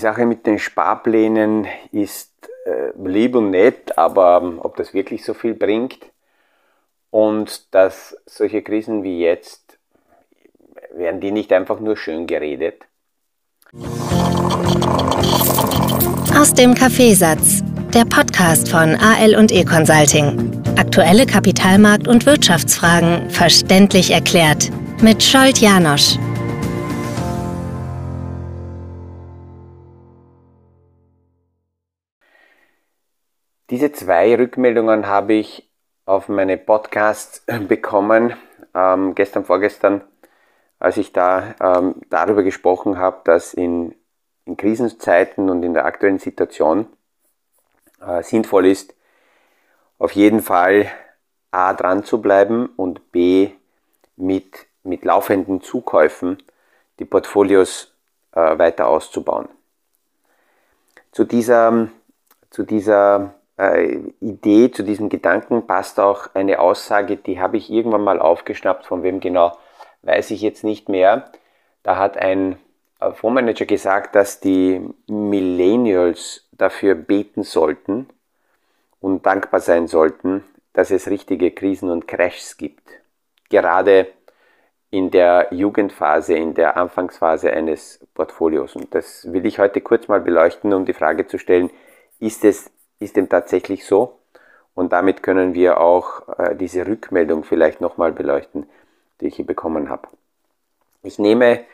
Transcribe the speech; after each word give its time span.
Sache 0.00 0.26
mit 0.26 0.46
den 0.46 0.58
Sparplänen 0.58 1.68
ist 1.92 2.32
äh, 2.64 2.90
lieb 3.04 3.36
und 3.36 3.50
nett, 3.50 3.96
aber 3.96 4.40
ähm, 4.42 4.58
ob 4.60 4.76
das 4.76 4.92
wirklich 4.92 5.24
so 5.24 5.34
viel 5.34 5.54
bringt 5.54 6.10
und 7.10 7.72
dass 7.74 8.16
solche 8.26 8.62
Krisen 8.62 9.02
wie 9.02 9.20
jetzt, 9.20 9.78
werden 10.92 11.20
die 11.20 11.30
nicht 11.30 11.52
einfach 11.52 11.80
nur 11.80 11.96
schön 11.96 12.26
geredet? 12.26 12.82
Aus 16.36 16.54
dem 16.54 16.74
Kaffeesatz, 16.74 17.62
der 17.94 18.04
Podcast 18.04 18.68
von 18.68 18.96
AL 18.96 19.36
und 19.36 19.52
E 19.52 19.64
Consulting. 19.64 20.62
Aktuelle 20.76 21.24
Kapitalmarkt- 21.24 22.08
und 22.08 22.26
Wirtschaftsfragen 22.26 23.30
verständlich 23.30 24.10
erklärt 24.10 24.70
mit 25.02 25.22
Scholt 25.22 25.58
Janosch. 25.58 26.16
Diese 33.70 33.92
zwei 33.92 34.34
Rückmeldungen 34.34 35.06
habe 35.06 35.34
ich 35.34 35.70
auf 36.04 36.28
meine 36.28 36.58
Podcasts 36.58 37.44
bekommen, 37.68 38.34
ähm, 38.74 39.14
gestern, 39.14 39.44
vorgestern, 39.44 40.02
als 40.80 40.96
ich 40.96 41.12
da 41.12 41.54
ähm, 41.60 41.94
darüber 42.10 42.42
gesprochen 42.42 42.98
habe, 42.98 43.20
dass 43.22 43.54
in, 43.54 43.94
in 44.44 44.56
Krisenzeiten 44.56 45.48
und 45.48 45.62
in 45.62 45.74
der 45.74 45.84
aktuellen 45.84 46.18
Situation 46.18 46.88
äh, 48.00 48.24
sinnvoll 48.24 48.66
ist, 48.66 48.92
auf 49.98 50.12
jeden 50.12 50.42
Fall 50.42 50.90
A 51.52 51.72
dran 51.72 52.02
zu 52.02 52.20
bleiben 52.20 52.70
und 52.76 53.12
B 53.12 53.52
mit, 54.16 54.66
mit 54.82 55.04
laufenden 55.04 55.60
Zukäufen 55.60 56.42
die 56.98 57.04
Portfolios 57.04 57.94
äh, 58.32 58.58
weiter 58.58 58.88
auszubauen. 58.88 59.48
Zu 61.12 61.24
dieser, 61.24 61.88
zu 62.50 62.64
dieser 62.64 63.34
äh, 63.60 64.00
Idee, 64.20 64.70
zu 64.70 64.82
diesem 64.82 65.10
Gedanken 65.10 65.66
passt 65.66 66.00
auch 66.00 66.34
eine 66.34 66.60
Aussage, 66.60 67.16
die 67.16 67.40
habe 67.40 67.58
ich 67.58 67.70
irgendwann 67.70 68.02
mal 68.02 68.18
aufgeschnappt, 68.18 68.86
von 68.86 69.02
wem 69.02 69.20
genau, 69.20 69.56
weiß 70.02 70.30
ich 70.30 70.40
jetzt 70.40 70.64
nicht 70.64 70.88
mehr. 70.88 71.30
Da 71.82 71.96
hat 71.96 72.16
ein 72.16 72.58
äh, 73.00 73.12
Fondsmanager 73.12 73.66
gesagt, 73.66 74.14
dass 74.14 74.40
die 74.40 74.80
Millennials 75.08 76.48
dafür 76.52 76.94
beten 76.94 77.42
sollten 77.42 78.08
und 79.00 79.26
dankbar 79.26 79.60
sein 79.60 79.86
sollten, 79.88 80.42
dass 80.72 80.90
es 80.90 81.08
richtige 81.08 81.50
Krisen 81.50 81.90
und 81.90 82.08
Crashs 82.08 82.56
gibt. 82.56 82.88
Gerade 83.50 84.06
in 84.90 85.10
der 85.10 85.48
Jugendphase, 85.50 86.34
in 86.34 86.54
der 86.54 86.76
Anfangsphase 86.76 87.52
eines 87.52 88.06
Portfolios. 88.14 88.74
Und 88.74 88.94
das 88.94 89.30
will 89.32 89.44
ich 89.44 89.58
heute 89.58 89.80
kurz 89.80 90.08
mal 90.08 90.20
beleuchten, 90.20 90.72
um 90.72 90.84
die 90.84 90.94
Frage 90.94 91.26
zu 91.26 91.38
stellen, 91.38 91.70
ist 92.18 92.44
es 92.44 92.70
ist 93.00 93.16
dem 93.16 93.28
tatsächlich 93.28 93.84
so? 93.84 94.18
Und 94.74 94.92
damit 94.92 95.22
können 95.22 95.54
wir 95.54 95.80
auch 95.80 96.28
äh, 96.38 96.54
diese 96.54 96.86
Rückmeldung 96.86 97.44
vielleicht 97.44 97.80
nochmal 97.80 98.12
beleuchten, 98.12 98.68
die 99.20 99.26
ich 99.26 99.36
hier 99.36 99.46
bekommen 99.46 99.88
habe. 99.90 100.08
Ich 101.02 101.18
nehme 101.18 101.64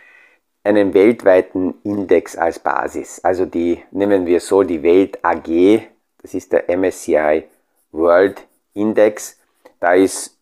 einen 0.64 0.94
weltweiten 0.94 1.74
Index 1.84 2.36
als 2.36 2.58
Basis. 2.58 3.20
Also 3.24 3.44
die, 3.44 3.82
nehmen 3.90 4.26
wir 4.26 4.40
so, 4.40 4.62
die 4.62 4.82
Welt 4.82 5.18
AG, 5.22 5.82
das 6.22 6.34
ist 6.34 6.52
der 6.52 6.68
MSCI 6.76 7.44
World 7.92 8.46
Index. 8.74 9.38
Da 9.78 9.94
ist 9.94 10.36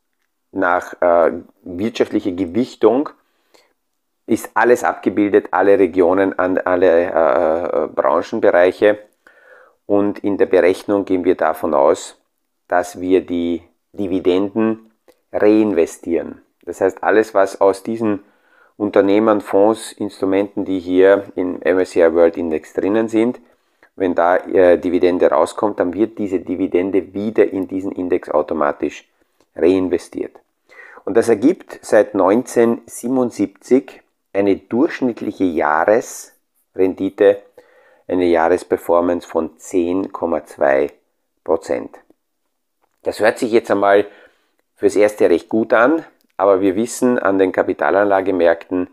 nach 0.52 0.94
äh, 1.02 1.32
wirtschaftlicher 1.62 2.32
Gewichtung 2.32 3.10
ist 4.26 4.50
alles 4.54 4.84
abgebildet, 4.84 5.48
alle 5.50 5.78
Regionen, 5.78 6.38
alle 6.38 6.60
äh, 6.66 7.84
äh, 7.84 7.88
Branchenbereiche 7.88 8.98
und 9.86 10.18
in 10.20 10.38
der 10.38 10.46
Berechnung 10.46 11.04
gehen 11.04 11.24
wir 11.24 11.34
davon 11.34 11.74
aus, 11.74 12.16
dass 12.68 13.00
wir 13.00 13.20
die 13.20 13.62
Dividenden 13.92 14.90
reinvestieren. 15.32 16.42
Das 16.62 16.80
heißt, 16.80 17.02
alles, 17.02 17.34
was 17.34 17.60
aus 17.60 17.82
diesen 17.82 18.20
Unternehmen, 18.76 19.40
Fonds, 19.40 19.92
Instrumenten, 19.92 20.64
die 20.64 20.80
hier 20.80 21.24
im 21.36 21.60
MSCI 21.60 22.14
World 22.14 22.36
Index 22.36 22.72
drinnen 22.72 23.08
sind, 23.08 23.40
wenn 23.96 24.14
da 24.14 24.36
äh, 24.36 24.78
Dividende 24.78 25.30
rauskommt, 25.30 25.78
dann 25.78 25.94
wird 25.94 26.18
diese 26.18 26.40
Dividende 26.40 27.14
wieder 27.14 27.48
in 27.48 27.68
diesen 27.68 27.92
Index 27.92 28.28
automatisch 28.28 29.08
reinvestiert. 29.54 30.36
Und 31.04 31.16
das 31.16 31.28
ergibt 31.28 31.78
seit 31.82 32.14
1977 32.14 34.00
eine 34.32 34.56
durchschnittliche 34.56 35.44
Jahresrendite 35.44 37.42
eine 38.06 38.26
Jahresperformance 38.26 39.26
von 39.26 39.56
10,2% 39.56 41.88
Das 43.02 43.20
hört 43.20 43.38
sich 43.38 43.52
jetzt 43.52 43.70
einmal 43.70 44.06
fürs 44.76 44.96
erste 44.96 45.30
recht 45.30 45.48
gut 45.48 45.72
an, 45.72 46.04
aber 46.36 46.60
wir 46.60 46.76
wissen 46.76 47.18
an 47.18 47.38
den 47.38 47.52
Kapitalanlagemärkten, 47.52 48.88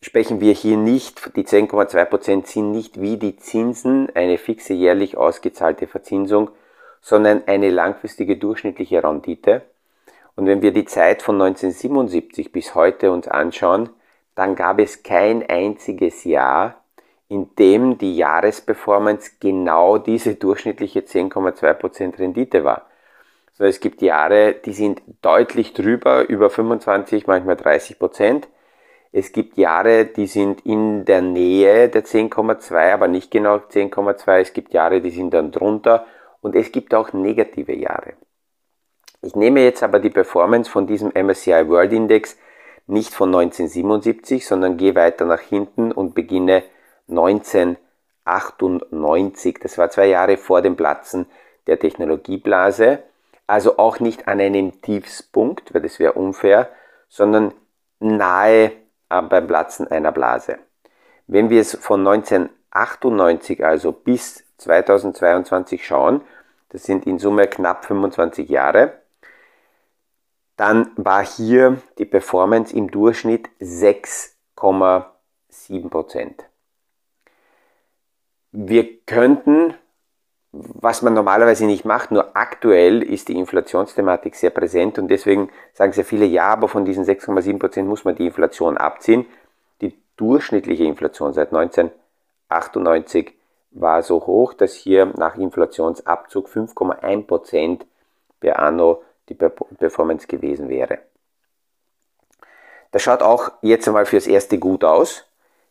sprechen 0.00 0.40
wir 0.40 0.54
hier 0.54 0.76
nicht, 0.76 1.36
die 1.36 1.44
10,2% 1.44 2.46
sind 2.46 2.72
nicht 2.72 3.00
wie 3.00 3.16
die 3.16 3.36
Zinsen 3.36 4.08
eine 4.14 4.38
fixe 4.38 4.72
jährlich 4.72 5.16
ausgezahlte 5.16 5.86
Verzinsung, 5.86 6.50
sondern 7.00 7.42
eine 7.46 7.70
langfristige 7.70 8.36
durchschnittliche 8.36 9.02
Rendite. 9.02 9.62
Und 10.36 10.46
wenn 10.46 10.62
wir 10.62 10.72
die 10.72 10.84
Zeit 10.84 11.22
von 11.22 11.40
1977 11.40 12.52
bis 12.52 12.74
heute 12.74 13.12
uns 13.12 13.28
anschauen, 13.28 13.90
dann 14.34 14.54
gab 14.54 14.78
es 14.78 15.02
kein 15.02 15.48
einziges 15.48 16.24
Jahr, 16.24 16.79
in 17.30 17.54
dem 17.54 17.96
die 17.96 18.16
Jahresperformance 18.16 19.36
genau 19.38 19.98
diese 19.98 20.34
durchschnittliche 20.34 21.00
10,2% 21.00 22.18
Rendite 22.18 22.64
war. 22.64 22.86
So, 23.52 23.64
es 23.64 23.78
gibt 23.78 24.02
Jahre, 24.02 24.54
die 24.54 24.72
sind 24.72 25.00
deutlich 25.22 25.72
drüber, 25.72 26.28
über 26.28 26.50
25, 26.50 27.28
manchmal 27.28 27.54
30%. 27.54 28.48
Es 29.12 29.30
gibt 29.32 29.56
Jahre, 29.56 30.06
die 30.06 30.26
sind 30.26 30.66
in 30.66 31.04
der 31.04 31.22
Nähe 31.22 31.88
der 31.88 32.04
10,2, 32.04 32.92
aber 32.92 33.06
nicht 33.06 33.30
genau 33.30 33.58
10,2. 33.58 34.40
Es 34.40 34.52
gibt 34.52 34.74
Jahre, 34.74 35.00
die 35.00 35.10
sind 35.10 35.32
dann 35.32 35.52
drunter 35.52 36.06
und 36.40 36.56
es 36.56 36.72
gibt 36.72 36.94
auch 36.94 37.12
negative 37.12 37.76
Jahre. 37.76 38.14
Ich 39.22 39.36
nehme 39.36 39.62
jetzt 39.62 39.84
aber 39.84 40.00
die 40.00 40.10
Performance 40.10 40.68
von 40.68 40.88
diesem 40.88 41.12
MSCI 41.14 41.68
World 41.68 41.92
Index 41.92 42.36
nicht 42.88 43.14
von 43.14 43.28
1977, 43.28 44.44
sondern 44.44 44.76
gehe 44.76 44.96
weiter 44.96 45.26
nach 45.26 45.42
hinten 45.42 45.92
und 45.92 46.16
beginne 46.16 46.64
1998. 47.10 49.58
Das 49.60 49.78
war 49.78 49.90
zwei 49.90 50.06
Jahre 50.06 50.36
vor 50.36 50.62
dem 50.62 50.76
Platzen 50.76 51.26
der 51.66 51.78
Technologieblase. 51.78 53.02
Also 53.46 53.78
auch 53.78 54.00
nicht 54.00 54.28
an 54.28 54.40
einem 54.40 54.80
Tiefspunkt, 54.80 55.74
weil 55.74 55.82
das 55.82 55.98
wäre 55.98 56.12
unfair, 56.12 56.70
sondern 57.08 57.52
nahe 57.98 58.72
beim 59.08 59.46
Platzen 59.46 59.88
einer 59.88 60.12
Blase. 60.12 60.58
Wenn 61.26 61.50
wir 61.50 61.60
es 61.60 61.76
von 61.76 62.06
1998 62.06 63.64
also 63.64 63.92
bis 63.92 64.44
2022 64.58 65.84
schauen, 65.84 66.22
das 66.70 66.84
sind 66.84 67.06
in 67.06 67.18
Summe 67.18 67.48
knapp 67.48 67.84
25 67.84 68.48
Jahre, 68.48 68.94
dann 70.56 70.92
war 70.96 71.24
hier 71.24 71.80
die 71.98 72.04
Performance 72.04 72.76
im 72.76 72.90
Durchschnitt 72.90 73.48
6,7 73.60 75.88
Prozent. 75.88 76.49
Wir 78.52 78.98
könnten, 79.02 79.74
was 80.52 81.02
man 81.02 81.14
normalerweise 81.14 81.66
nicht 81.66 81.84
macht, 81.84 82.10
nur 82.10 82.36
aktuell 82.36 83.02
ist 83.02 83.28
die 83.28 83.38
Inflationsthematik 83.38 84.34
sehr 84.34 84.50
präsent 84.50 84.98
und 84.98 85.08
deswegen 85.08 85.50
sagen 85.72 85.92
sehr 85.92 86.04
viele, 86.04 86.24
ja, 86.24 86.48
aber 86.48 86.68
von 86.68 86.84
diesen 86.84 87.04
6,7% 87.04 87.84
muss 87.84 88.04
man 88.04 88.16
die 88.16 88.26
Inflation 88.26 88.76
abziehen. 88.76 89.26
Die 89.80 89.96
durchschnittliche 90.16 90.84
Inflation 90.84 91.32
seit 91.32 91.54
1998 91.54 93.34
war 93.70 94.02
so 94.02 94.26
hoch, 94.26 94.52
dass 94.54 94.74
hier 94.74 95.06
nach 95.06 95.36
Inflationsabzug 95.36 96.48
5,1% 96.48 97.82
per 98.40 98.58
anno 98.58 99.02
die 99.28 99.34
Performance 99.34 100.26
gewesen 100.26 100.68
wäre. 100.68 100.98
Das 102.90 103.02
schaut 103.02 103.22
auch 103.22 103.52
jetzt 103.62 103.86
einmal 103.86 104.06
fürs 104.06 104.26
erste 104.26 104.58
gut 104.58 104.82
aus. 104.82 105.29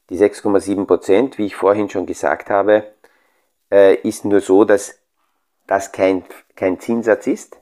Die 0.10 0.18
6,7 0.18 0.86
Prozent, 0.86 1.38
wie 1.38 1.46
ich 1.46 1.56
vorhin 1.56 1.90
schon 1.90 2.06
gesagt 2.06 2.50
habe, 2.50 2.84
äh, 3.72 3.96
ist 3.96 4.26
nur 4.26 4.42
so, 4.42 4.66
dass 4.66 5.00
das 5.68 5.92
kein, 5.92 6.24
kein 6.56 6.80
Zinssatz 6.80 7.28
ist, 7.28 7.60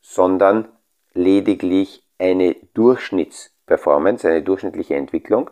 sondern 0.00 0.68
lediglich 1.14 2.06
eine 2.18 2.54
Durchschnittsperformance, 2.74 4.28
eine 4.28 4.42
durchschnittliche 4.42 4.94
Entwicklung. 4.94 5.50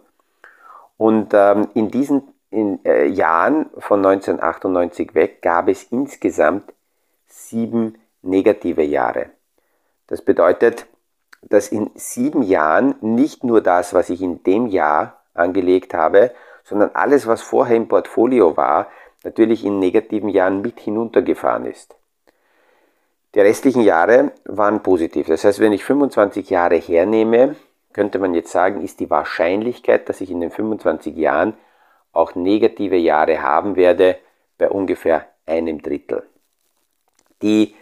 Und 0.97 1.33
ähm, 1.35 1.69
in 1.75 1.91
diesen 1.91 2.23
in, 2.51 2.85
äh, 2.85 3.07
Jahren 3.07 3.71
von 3.79 4.05
1998 4.05 5.15
weg 5.15 5.43
gab 5.43 5.69
es 5.69 5.85
insgesamt 5.85 6.73
sieben 7.27 7.99
negative 8.23 8.83
Jahre. 8.83 9.31
Das 10.07 10.23
bedeutet, 10.23 10.87
dass 11.43 11.69
in 11.69 11.91
sieben 11.95 12.43
Jahren 12.43 12.95
nicht 13.01 13.45
nur 13.45 13.61
das, 13.61 13.95
was 13.95 14.11
ich 14.11 14.23
in 14.23 14.43
dem 14.43 14.67
Jahr 14.67 15.18
angelegt 15.39 15.95
habe, 15.95 16.33
sondern 16.65 16.91
alles, 16.95 17.27
was 17.27 17.43
vorher 17.43 17.77
im 17.77 17.89
Portfolio 17.89 18.57
war, 18.57 18.89
natürlich 19.25 19.65
in 19.65 19.79
negativen 19.79 20.29
Jahren 20.29 20.61
mit 20.61 20.81
hinuntergefahren 20.81 21.65
ist. 21.65 21.97
Die 23.35 23.41
restlichen 23.41 23.83
Jahre 23.83 24.33
waren 24.45 24.83
positiv. 24.83 25.27
Das 25.27 25.45
heißt, 25.45 25.61
wenn 25.61 25.73
ich 25.73 25.85
25 25.85 26.51
Jahre 26.51 26.77
hernehme, 26.77 27.57
könnte 27.93 28.19
man 28.19 28.35
jetzt 28.35 28.53
sagen, 28.53 28.83
ist 28.83 29.01
die 29.01 29.11
Wahrscheinlichkeit, 29.11 30.09
dass 30.09 30.21
ich 30.21 30.31
in 30.31 30.41
den 30.41 30.51
25 30.51 31.17
Jahren 31.17 31.55
auch 32.13 32.35
negative 32.35 32.97
Jahre 32.97 33.43
haben 33.43 33.77
werde, 33.77 34.19
bei 34.57 34.69
ungefähr 34.69 35.27
einem 35.47 35.81
Drittel. 35.81 36.25
Die, 37.43 37.75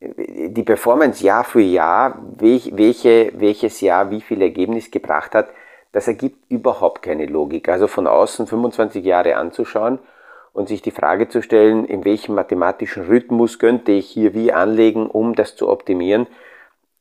die 0.00 0.62
Performance 0.62 1.24
Jahr 1.24 1.44
für 1.44 1.60
Jahr, 1.60 2.18
welche, 2.36 3.32
welches 3.38 3.80
Jahr 3.80 4.10
wie 4.10 4.20
viel 4.20 4.40
Ergebnis 4.40 4.90
gebracht 4.90 5.34
hat, 5.34 5.50
das 5.92 6.08
ergibt 6.08 6.50
überhaupt 6.50 7.02
keine 7.02 7.26
Logik. 7.26 7.68
Also 7.68 7.86
von 7.86 8.06
außen 8.06 8.46
25 8.46 9.04
Jahre 9.04 9.36
anzuschauen 9.36 9.98
und 10.52 10.68
sich 10.68 10.82
die 10.82 10.90
Frage 10.90 11.28
zu 11.28 11.42
stellen, 11.42 11.84
in 11.84 12.04
welchem 12.04 12.34
mathematischen 12.34 13.06
Rhythmus 13.06 13.58
könnte 13.58 13.92
ich 13.92 14.08
hier 14.08 14.34
wie 14.34 14.52
anlegen, 14.52 15.06
um 15.08 15.34
das 15.34 15.56
zu 15.56 15.68
optimieren, 15.68 16.26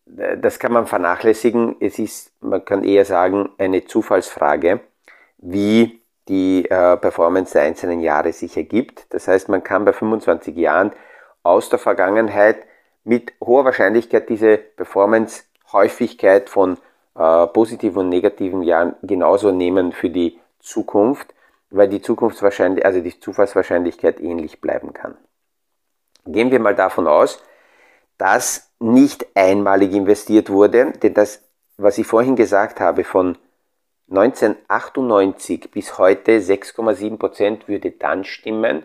das 0.06 0.60
kann 0.60 0.72
man 0.72 0.88
vernachlässigen. 0.88 1.76
Es 1.80 2.00
ist, 2.00 2.32
man 2.42 2.64
kann 2.64 2.84
eher 2.84 3.06
sagen, 3.06 3.50
eine 3.58 3.86
Zufallsfrage, 3.86 4.80
wie 5.38 6.02
die 6.28 6.66
äh, 6.70 6.98
Performance 6.98 7.54
der 7.54 7.64
einzelnen 7.64 8.00
Jahre 8.00 8.34
sich 8.34 8.56
ergibt. 8.58 9.06
Das 9.14 9.28
heißt, 9.28 9.50
man 9.50 9.64
kann 9.64 9.86
bei 9.86 9.94
25 9.94 10.56
Jahren 10.56 10.92
aus 11.44 11.70
der 11.70 11.80
Vergangenheit 11.80 12.58
mit 13.04 13.34
hoher 13.42 13.66
Wahrscheinlichkeit 13.66 14.30
diese 14.30 14.58
Performance-Häufigkeit 14.58 16.50
von 16.50 16.78
äh, 17.18 17.48
positiven 17.48 18.00
und 18.00 18.10
negativen 18.10 18.62
Jahren 18.62 18.96
genauso 19.02 19.52
nehmen 19.52 19.92
für 19.92 20.10
die 20.10 20.40
Zukunft, 20.60 21.34
weil 21.70 21.90
die 21.90 22.02
Zukunftswahrscheinlichkeit, 22.02 22.86
also 22.86 23.02
die 23.02 23.20
Zufallswahrscheinlichkeit 23.20 24.20
ähnlich 24.20 24.62
bleiben 24.62 24.94
kann. 24.94 25.18
Gehen 26.26 26.52
wir 26.52 26.60
mal 26.60 26.76
davon 26.76 27.08
aus, 27.08 27.42
dass 28.18 28.72
nicht 28.80 29.26
einmalig 29.36 29.94
investiert 29.94 30.50
wurde, 30.50 30.92
denn 30.92 31.14
das, 31.14 31.44
was 31.78 31.98
ich 31.98 32.06
vorhin 32.06 32.36
gesagt 32.36 32.80
habe, 32.80 33.04
von 33.04 33.38
1998 34.10 35.72
bis 35.72 35.98
heute 35.98 36.40
6,7% 36.40 37.68
würde 37.68 37.92
dann 37.92 38.24
stimmen, 38.24 38.84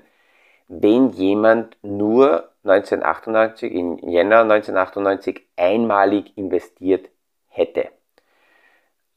wenn 0.68 1.10
jemand 1.10 1.76
nur 1.82 2.48
1998, 2.64 3.72
in 3.72 3.98
Jänner 3.98 4.40
1998 4.40 5.46
einmalig 5.56 6.36
investiert 6.36 7.08
hätte. 7.48 7.88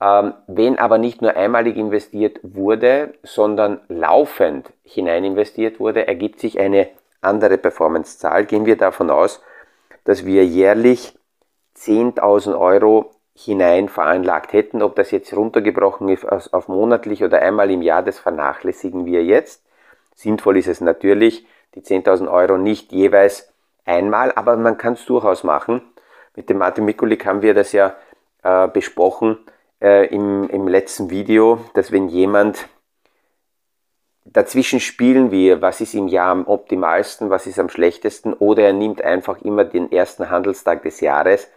Ähm, 0.01 0.33
wenn 0.47 0.77
aber 0.77 0.97
nicht 0.97 1.21
nur 1.21 1.35
einmalig 1.35 1.77
investiert 1.77 2.39
wurde, 2.43 3.13
sondern 3.23 3.79
laufend 3.87 4.71
hinein 4.83 5.23
investiert 5.23 5.79
wurde, 5.79 6.07
ergibt 6.07 6.39
sich 6.39 6.59
eine 6.59 6.89
andere 7.21 7.57
Performancezahl. 7.57 8.45
Gehen 8.45 8.65
wir 8.65 8.77
davon 8.77 9.09
aus, 9.09 9.41
dass 10.03 10.25
wir 10.25 10.45
jährlich 10.45 11.17
10.000 11.77 12.59
Euro 12.59 13.11
hinein 13.33 13.89
veranlagt 13.89 14.53
hätten. 14.53 14.81
Ob 14.81 14.95
das 14.95 15.11
jetzt 15.11 15.33
runtergebrochen 15.33 16.09
ist 16.09 16.25
auf 16.25 16.67
monatlich 16.67 17.23
oder 17.23 17.41
einmal 17.41 17.71
im 17.71 17.81
Jahr, 17.81 18.03
das 18.03 18.19
vernachlässigen 18.19 19.05
wir 19.05 19.23
jetzt. 19.23 19.63
Sinnvoll 20.13 20.57
ist 20.57 20.67
es 20.67 20.81
natürlich, 20.81 21.45
die 21.73 21.81
10.000 21.81 22.31
Euro 22.31 22.57
nicht 22.57 22.91
jeweils 22.91 23.53
einmal, 23.85 24.31
aber 24.35 24.55
man 24.57 24.77
kann 24.77 24.93
es 24.93 25.05
durchaus 25.05 25.43
machen. 25.43 25.81
Mit 26.35 26.49
dem 26.49 26.57
Martin 26.57 26.85
Mikulik 26.85 27.25
haben 27.25 27.41
wir 27.41 27.53
das 27.53 27.71
ja 27.71 27.95
äh, 28.43 28.67
besprochen 28.67 29.37
äh, 29.81 30.07
im, 30.07 30.49
im 30.49 30.67
letzten 30.67 31.09
Video, 31.09 31.59
dass 31.73 31.91
wenn 31.91 32.07
jemand 32.07 32.67
dazwischen 34.25 34.79
spielen 34.79 35.31
wir, 35.31 35.61
was 35.61 35.81
ist 35.81 35.93
im 35.93 36.07
Jahr 36.07 36.29
am 36.29 36.47
optimalsten, 36.47 37.29
was 37.29 37.47
ist 37.47 37.59
am 37.59 37.69
schlechtesten, 37.69 38.33
oder 38.33 38.63
er 38.63 38.73
nimmt 38.73 39.01
einfach 39.01 39.41
immer 39.41 39.63
den 39.63 39.91
ersten 39.91 40.29
Handelstag 40.29 40.83
des 40.83 40.99
Jahres, 40.99 41.47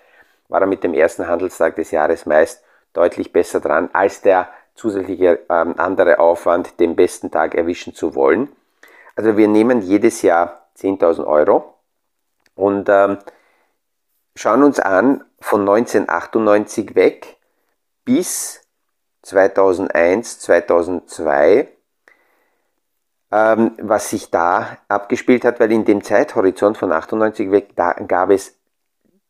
war 0.48 0.60
er 0.60 0.66
mit 0.66 0.84
dem 0.84 0.94
ersten 0.94 1.26
Handelstag 1.26 1.76
des 1.76 1.90
Jahres 1.90 2.26
meist 2.26 2.62
deutlich 2.92 3.32
besser 3.32 3.60
dran, 3.60 3.90
als 3.92 4.22
der 4.22 4.48
zusätzliche 4.74 5.40
ähm, 5.48 5.74
andere 5.76 6.18
Aufwand, 6.20 6.78
den 6.78 6.94
besten 6.96 7.30
Tag 7.30 7.54
erwischen 7.54 7.94
zu 7.94 8.14
wollen. 8.14 8.48
Also 9.16 9.36
wir 9.36 9.48
nehmen 9.48 9.82
jedes 9.82 10.22
Jahr 10.22 10.68
10.000 10.76 11.26
Euro 11.26 11.74
und 12.54 12.88
ähm, 12.88 13.18
schauen 14.36 14.62
uns 14.62 14.78
an 14.78 15.24
von 15.40 15.62
1998 15.62 16.94
weg 16.94 17.37
bis 18.08 18.62
2001, 19.22 20.40
2002 20.40 21.68
ähm, 23.30 23.72
was 23.78 24.08
sich 24.10 24.30
da 24.30 24.78
abgespielt 24.88 25.44
hat, 25.44 25.60
weil 25.60 25.70
in 25.72 25.84
dem 25.84 26.02
Zeithorizont 26.02 26.78
von 26.78 26.90
98 26.92 27.50
weg, 27.50 27.70
da 27.76 27.92
gab 27.92 28.30
es 28.30 28.56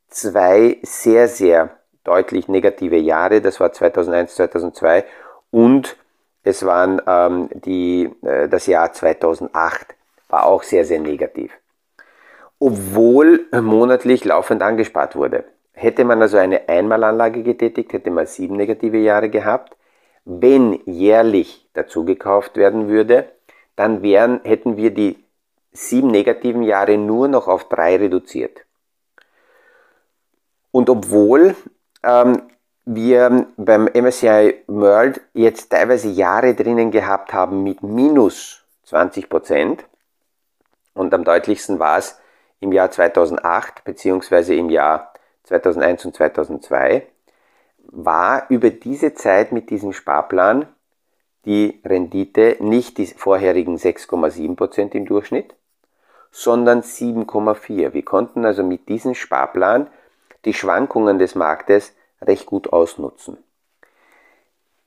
zwei 0.09 0.79
sehr, 0.83 1.27
sehr 1.27 1.71
deutlich 2.05 2.47
negative 2.47 2.97
Jahre. 2.97 3.41
Das 3.41 3.59
war 3.59 3.73
2001, 3.73 4.37
2002 4.37 5.05
und 5.51 5.97
es 6.45 6.65
waren 6.65 7.03
ähm, 7.07 7.49
die, 7.53 8.15
äh, 8.23 8.49
das 8.49 8.67
Jahr 8.67 8.93
2008 8.93 9.97
war 10.29 10.47
auch 10.47 10.63
sehr, 10.63 10.85
sehr 10.85 11.01
negativ. 11.01 11.53
Obwohl 12.61 13.47
monatlich 13.53 14.25
laufend 14.25 14.63
angespart 14.63 15.17
wurde. 15.17 15.45
Hätte 15.79 16.05
man 16.05 16.21
also 16.21 16.39
eine 16.39 16.69
Einmalanlage 16.69 17.45
getätigt, 17.45 17.93
hätte 17.93 18.11
man 18.11 18.27
sieben 18.27 18.57
negative 18.57 18.99
Jahre 18.99 19.31
gehabt. 19.31 19.77
Wenn 20.25 20.81
jährlich 20.87 21.69
dazu 21.73 22.05
gekauft 22.05 22.57
werden 22.57 22.89
würde, 22.89 23.31
dann 23.77 24.03
wären, 24.03 24.41
hätten 24.43 24.77
wir 24.77 24.91
die 24.91 25.25
sieben 25.71 26.09
negativen 26.09 26.65
Jahre 26.65 26.99
nur 26.99 27.29
noch 27.29 27.47
auf 27.47 27.69
drei 27.69 27.97
reduziert. 27.97 28.65
Und 30.73 30.91
obwohl 30.91 31.55
ähm, 32.03 32.43
wir 32.85 33.47
beim 33.57 33.89
MSCI 33.95 34.65
World 34.67 35.21
jetzt 35.33 35.71
teilweise 35.71 36.09
Jahre 36.09 36.55
drinnen 36.55 36.91
gehabt 36.91 37.33
haben 37.33 37.63
mit 37.63 37.85
minus 37.85 38.65
20 38.83 39.29
Prozent, 39.29 39.85
und 40.95 41.15
am 41.15 41.23
deutlichsten 41.23 41.79
war 41.79 41.99
es 41.99 42.19
im 42.59 42.73
Jahr 42.73 42.91
2008 42.91 43.85
bzw. 43.85 44.59
im 44.59 44.69
Jahr 44.69 45.08
2001 45.49 46.05
und 46.05 46.15
2002, 46.15 47.07
war 47.91 48.47
über 48.51 48.71
diese 48.71 49.15
Zeit 49.15 49.53
mit 49.53 49.71
diesem 49.71 49.93
Sparplan 49.93 50.67
die 51.45 51.81
Rendite 51.85 52.57
nicht 52.61 52.99
die 52.99 53.07
vorherigen 53.07 53.77
6,7% 53.77 54.93
im 54.93 55.07
Durchschnitt, 55.07 55.55
sondern 56.31 56.83
7,4. 56.83 57.95
Wir 57.95 58.05
konnten 58.05 58.45
also 58.45 58.63
mit 58.63 58.89
diesem 58.89 59.15
Sparplan 59.15 59.89
die 60.45 60.53
Schwankungen 60.53 61.19
des 61.19 61.35
Marktes 61.35 61.95
recht 62.21 62.47
gut 62.47 62.73
ausnutzen. 62.73 63.39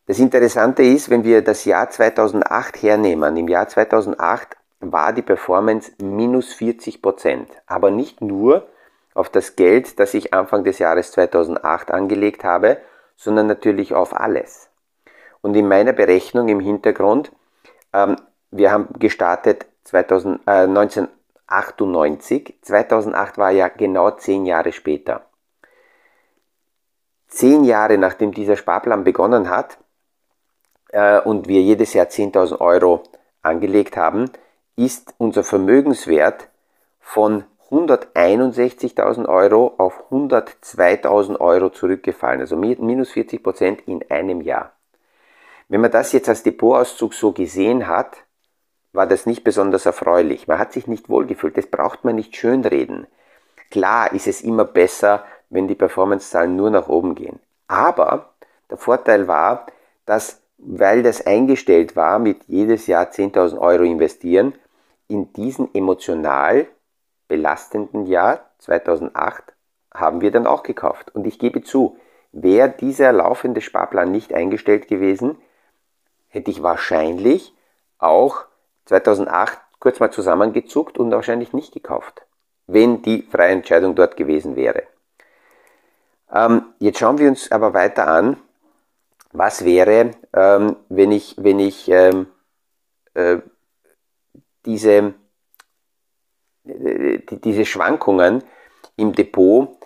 Das 0.05 0.19
Interessante 0.19 0.83
ist, 0.83 1.09
wenn 1.09 1.23
wir 1.23 1.41
das 1.41 1.65
Jahr 1.65 1.89
2008 1.89 2.83
hernehmen, 2.83 3.37
im 3.37 3.47
Jahr 3.47 3.67
2008 3.67 4.57
war 4.81 5.13
die 5.13 5.21
Performance 5.21 5.91
minus 5.99 6.53
40% 6.53 7.47
aber 7.65 7.91
nicht 7.91 8.21
nur 8.21 8.67
auf 9.13 9.29
das 9.29 9.55
Geld, 9.55 9.99
das 9.99 10.13
ich 10.13 10.33
Anfang 10.33 10.63
des 10.63 10.79
Jahres 10.79 11.11
2008 11.11 11.91
angelegt 11.91 12.43
habe, 12.43 12.77
sondern 13.15 13.47
natürlich 13.47 13.93
auf 13.93 14.19
alles. 14.19 14.69
Und 15.41 15.55
in 15.55 15.67
meiner 15.67 15.93
Berechnung 15.93 16.47
im 16.49 16.59
Hintergrund, 16.59 17.31
ähm, 17.93 18.15
wir 18.51 18.71
haben 18.71 18.87
gestartet 18.99 19.65
2000, 19.83 20.41
äh, 20.47 20.67
1998. 20.67 22.59
2008 22.61 23.37
war 23.37 23.51
ja 23.51 23.67
genau 23.67 24.11
zehn 24.11 24.45
Jahre 24.45 24.71
später. 24.71 25.25
Zehn 27.27 27.63
Jahre 27.63 27.97
nachdem 27.97 28.33
dieser 28.33 28.57
Sparplan 28.57 29.03
begonnen 29.03 29.49
hat 29.49 29.77
äh, 30.89 31.19
und 31.21 31.47
wir 31.47 31.61
jedes 31.61 31.93
Jahr 31.93 32.07
10.000 32.07 32.59
Euro 32.59 33.03
angelegt 33.41 33.97
haben, 33.97 34.29
ist 34.75 35.13
unser 35.17 35.43
Vermögenswert 35.43 36.49
von 36.99 37.45
161.000 37.71 39.27
Euro 39.29 39.75
auf 39.77 40.03
102.000 40.11 41.39
Euro 41.39 41.69
zurückgefallen, 41.69 42.41
also 42.41 42.57
minus 42.57 43.11
40 43.11 43.41
Prozent 43.41 43.81
in 43.87 44.03
einem 44.09 44.41
Jahr. 44.41 44.73
Wenn 45.69 45.79
man 45.79 45.91
das 45.91 46.11
jetzt 46.11 46.27
als 46.27 46.43
Depotauszug 46.43 47.13
so 47.13 47.31
gesehen 47.31 47.87
hat, 47.87 48.17
war 48.91 49.07
das 49.07 49.25
nicht 49.25 49.45
besonders 49.45 49.85
erfreulich. 49.85 50.49
Man 50.49 50.59
hat 50.59 50.73
sich 50.73 50.85
nicht 50.85 51.07
wohlgefühlt. 51.07 51.57
Das 51.57 51.67
braucht 51.67 52.03
man 52.03 52.15
nicht 52.15 52.35
schönreden. 52.35 53.07
Klar 53.69 54.11
ist 54.11 54.27
es 54.27 54.41
immer 54.41 54.65
besser, 54.65 55.23
wenn 55.49 55.69
die 55.69 55.75
Performance-Zahlen 55.75 56.57
nur 56.57 56.71
nach 56.71 56.89
oben 56.89 57.15
gehen. 57.15 57.39
Aber 57.67 58.33
der 58.69 58.77
Vorteil 58.77 59.29
war, 59.29 59.67
dass, 60.05 60.41
weil 60.57 61.03
das 61.03 61.25
eingestellt 61.25 61.95
war, 61.95 62.19
mit 62.19 62.43
jedes 62.47 62.87
Jahr 62.87 63.05
10.000 63.05 63.57
Euro 63.57 63.83
investieren, 63.83 64.53
in 65.07 65.31
diesem 65.31 65.69
emotional 65.73 66.67
belastenden 67.31 68.07
Jahr 68.07 68.51
2008 68.57 69.53
haben 69.93 70.19
wir 70.19 70.31
dann 70.31 70.45
auch 70.45 70.63
gekauft. 70.63 71.15
Und 71.15 71.25
ich 71.25 71.39
gebe 71.39 71.63
zu, 71.63 71.97
wäre 72.33 72.69
dieser 72.69 73.13
laufende 73.13 73.61
Sparplan 73.61 74.11
nicht 74.11 74.33
eingestellt 74.33 74.89
gewesen, 74.89 75.37
hätte 76.27 76.51
ich 76.51 76.61
wahrscheinlich 76.61 77.55
auch 77.99 78.43
2008 78.83 79.57
kurz 79.79 80.01
mal 80.01 80.11
zusammengezuckt 80.11 80.97
und 80.97 81.09
wahrscheinlich 81.09 81.53
nicht 81.53 81.73
gekauft, 81.73 82.21
wenn 82.67 83.01
die 83.01 83.21
freie 83.21 83.53
Entscheidung 83.53 83.95
dort 83.95 84.17
gewesen 84.17 84.57
wäre. 84.57 84.83
Ähm, 86.33 86.65
jetzt 86.79 86.99
schauen 86.99 87.17
wir 87.17 87.29
uns 87.29 87.49
aber 87.49 87.73
weiter 87.73 88.09
an, 88.09 88.35
was 89.31 89.63
wäre, 89.63 90.11
ähm, 90.33 90.75
wenn 90.89 91.13
ich, 91.13 91.37
wenn 91.37 91.59
ich 91.59 91.87
ähm, 91.87 92.27
äh, 93.13 93.37
diese, 94.65 95.13
diese 96.63 97.65
Schwankungen 97.65 98.43
im 98.95 99.13
Depot 99.13 99.77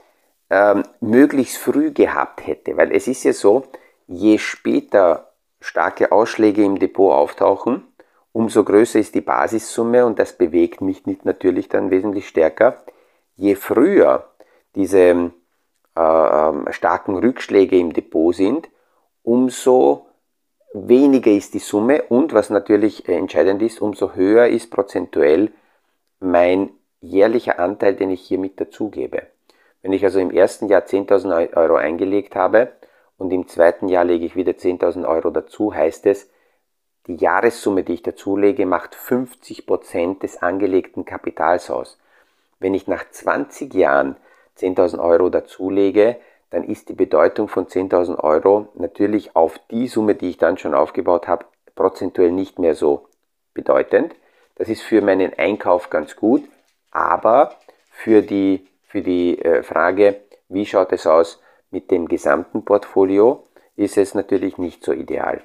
ähm, 0.50 0.84
möglichst 1.00 1.58
früh 1.58 1.92
gehabt 1.92 2.46
hätte. 2.46 2.78
Weil 2.78 2.92
es 2.92 3.08
ist 3.08 3.24
ja 3.24 3.34
so, 3.34 3.64
je 4.08 4.38
später 4.38 5.32
starke 5.60 6.12
Ausschläge 6.12 6.64
im 6.64 6.80
Depot 6.80 7.14
auftauchen, 7.14 7.84
umso 8.32 8.64
größer 8.64 9.00
ist 9.00 9.16
die 9.16 9.22
Basissumme 9.22 10.06
und 10.06 10.20
das 10.20 10.34
bewegt 10.34 10.82
mich 10.82 11.06
nicht 11.06 11.26
natürlich 11.26 11.70
dann 11.70 11.90
wesentlich 11.90 12.28
stärker. 12.28 12.84
Je 13.36 13.56
früher 13.56 14.30
diese 14.76 15.32
äh, 15.96 16.02
ähm, 16.02 16.68
starken 16.72 17.16
Rückschläge 17.18 17.80
im 17.80 17.94
Depot 17.94 18.36
sind, 18.36 18.70
umso 19.24 20.08
weniger 20.74 21.32
ist 21.32 21.54
die 21.54 21.60
Summe 21.60 22.04
und 22.04 22.34
was 22.34 22.50
natürlich 22.50 23.08
entscheidend 23.08 23.62
ist, 23.62 23.82
umso 23.82 24.14
höher 24.14 24.48
ist 24.48 24.70
prozentuell 24.70 25.52
mein 26.20 26.72
jährlicher 27.02 27.60
Anteil, 27.60 27.96
den 27.96 28.10
ich 28.10 28.22
hier 28.22 28.40
mit 28.40 28.60
dazugebe. 28.60 29.24
Wenn 29.82 29.94
ich 29.94 30.04
also 30.04 30.20
im 30.20 30.32
ersten 30.32 30.68
Jahr 30.68 30.82
10.000 30.82 31.56
Euro 31.56 31.76
eingelegt 31.76 32.36
habe 32.36 32.72
und 33.18 33.32
im 33.32 33.48
zweiten 33.48 33.88
Jahr 33.88 34.04
lege 34.04 34.26
ich 34.26 34.36
wieder 34.36 34.54
10.000 34.54 35.08
Euro 35.08 35.30
dazu, 35.30 35.74
heißt 35.74 36.06
es, 36.08 36.30
die 37.08 37.16
Jahressumme, 37.16 37.84
die 37.84 37.94
ich 37.94 38.02
dazulege, 38.02 38.66
macht 38.66 38.96
50% 38.96 40.20
des 40.20 40.42
angelegten 40.42 41.06
Kapitals 41.06 41.70
aus. 41.70 42.00
Wenn 42.60 42.74
ich 42.74 42.88
nach 42.88 43.08
20 43.08 43.74
Jahren 43.76 44.16
10.000 44.58 45.00
Euro 45.00 45.30
dazulege, 45.30 46.18
dann 46.50 46.64
ist 46.64 46.90
die 46.90 46.94
Bedeutung 46.94 47.48
von 47.48 47.68
10.000 47.68 48.18
Euro 48.24 48.70
natürlich 48.74 49.36
auf 49.36 49.60
die 49.70 49.88
Summe, 49.88 50.16
die 50.16 50.30
ich 50.30 50.38
dann 50.38 50.58
schon 50.58 50.74
aufgebaut 50.74 51.28
habe, 51.28 51.46
prozentuell 51.76 52.32
nicht 52.32 52.58
mehr 52.58 52.74
so 52.74 53.08
bedeutend. 53.54 54.16
Das 54.56 54.70
ist 54.70 54.82
für 54.82 55.02
meinen 55.02 55.34
Einkauf 55.34 55.90
ganz 55.90 56.16
gut, 56.16 56.44
aber 56.92 57.56
für 57.90 58.22
die, 58.22 58.68
für 58.88 59.02
die 59.02 59.40
äh, 59.40 59.64
Frage, 59.64 60.22
wie 60.48 60.66
schaut 60.66 60.94
es 60.94 61.06
aus 61.06 61.42
mit 61.72 61.92
dem 61.92 62.08
gesamten 62.08 62.64
Portfolio, 62.64 63.46
ist 63.76 63.98
es 63.98 64.14
natürlich 64.14 64.58
nicht 64.58 64.84
so 64.84 64.94
ideal. 64.94 65.44